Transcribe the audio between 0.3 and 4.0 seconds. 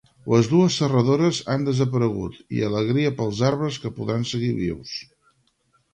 Les dues serradores han desaparegut i alegria pels arbres que